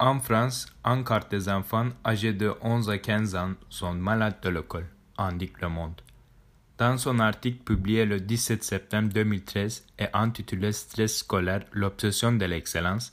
[0.00, 4.48] En France, un quart des enfants âgés de 11 à 15 ans sont malades de
[4.48, 6.00] l'école, indique Le Monde.
[6.78, 13.12] Dans son article publié le 17 septembre 2013 et intitulé Stress scolaire, l'obsession de l'excellence,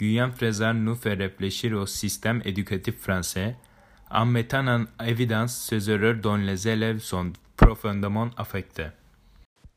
[0.00, 3.56] Guyane Frézard nous fait réfléchir au système éducatif français
[4.10, 8.88] en mettant en évidence ces erreurs dont les élèves sont profondément affectés.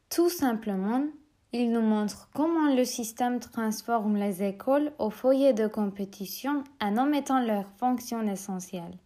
[0.10, 1.06] Tout simplement,
[1.54, 7.42] il nous montre comment le système transforme les écoles au foyer de compétition en omettant
[7.46, 8.98] leurs fonctions essentielles.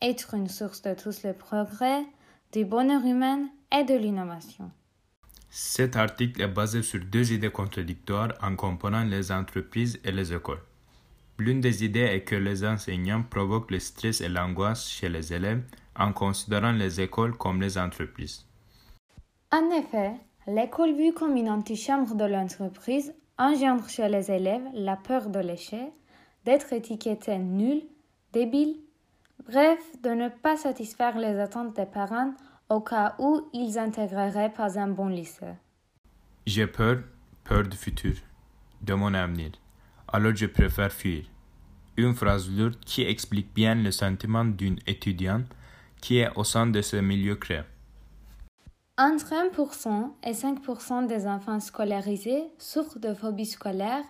[0.00, 2.04] Être une source de tous les progrès,
[2.52, 4.70] du bonheur humain et de l'innovation.
[5.50, 10.62] Cet article est basé sur deux idées contradictoires en comparant les entreprises et les écoles.
[11.38, 15.62] L'une des idées est que les enseignants provoquent le stress et l'angoisse chez les élèves
[15.96, 18.46] en considérant les écoles comme les entreprises.
[19.52, 20.12] En effet,
[20.46, 25.92] l'école vue comme une antichambre de l'entreprise engendre chez les élèves la peur de l'échec,
[26.44, 27.82] d'être étiqueté nul,
[28.32, 28.76] débile,
[29.46, 32.34] bref, de ne pas satisfaire les attentes des parents
[32.68, 35.54] au cas où ils intégreraient pas un bon lycée.
[36.46, 36.98] J'ai peur,
[37.44, 38.14] peur du futur,
[38.82, 39.52] de mon avenir.
[40.08, 41.24] Alors je préfère fuir.
[41.96, 45.46] Une phrase lourde qui explique bien le sentiment d'une étudiante
[46.00, 47.62] qui est au sein de ce milieu créé.
[48.96, 54.04] Entre 1% et 5% des enfants scolarisés souffrent de phobie scolaire,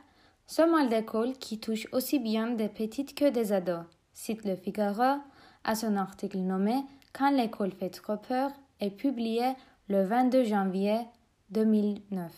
[0.47, 5.21] ce mal d'école qui touche aussi bien des petites que des ados, cite le Figaro
[5.65, 9.55] à son article nommé Quand l'école fait trop peur et publié
[9.89, 10.99] le 22 janvier
[11.49, 12.31] 2009.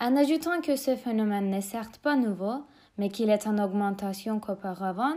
[0.00, 2.64] En ajoutant que ce phénomène n'est certes pas nouveau,
[2.96, 5.16] mais qu'il est en augmentation qu'auparavant,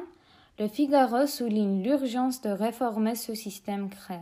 [0.60, 4.20] le Figaro souligne l'urgence de réformer ce système créé.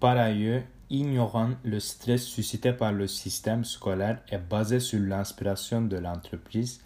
[0.00, 5.96] Par ailleurs, ignorant le stress suscité par le système scolaire et basé sur l'inspiration de
[5.96, 6.80] l'entreprise,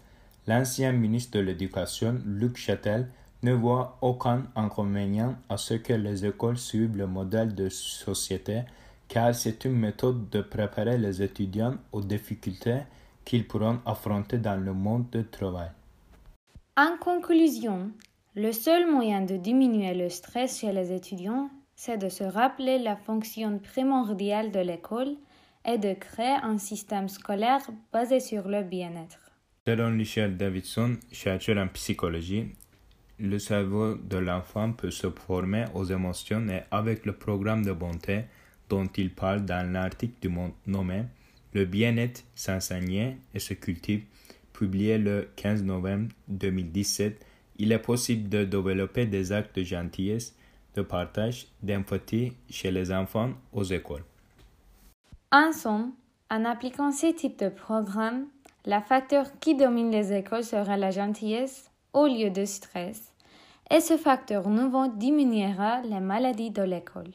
[0.47, 3.09] l'ancien ministre de l'Éducation, Luc Châtel,
[3.43, 8.63] ne voit aucun inconvénient à ce que les écoles suivent le modèle de société
[9.07, 12.81] car c'est une méthode de préparer les étudiants aux difficultés
[13.25, 15.69] qu'ils pourront affronter dans le monde du travail.
[16.77, 17.91] En conclusion,
[18.35, 21.49] le seul moyen de diminuer le stress chez les étudiants,
[21.81, 25.15] c'est de se rappeler la fonction primordiale de l'école
[25.65, 27.61] et de créer un système scolaire
[27.93, 29.31] basé sur le bien-être.
[29.65, 32.47] Selon Michel Davidson, chercheur en psychologie,
[33.17, 38.25] le cerveau de l'enfant peut se former aux émotions et avec le programme de bonté
[38.67, 41.03] dont il parle dans l'article du monde nommé
[41.53, 44.03] Le bien-être s'enseigne et se cultive,
[44.51, 47.25] publié le 15 novembre 2017,
[47.57, 50.35] il est possible de développer des actes de gentillesse,
[50.75, 54.03] de partage, d'empathie chez les enfants aux écoles.
[55.31, 55.93] En somme,
[56.31, 58.27] en appliquant ce type de programme,
[58.65, 63.13] la facteur qui domine les écoles sera la gentillesse au lieu de stress,
[63.71, 67.13] et ce facteur nouveau diminuera les maladies de l'école.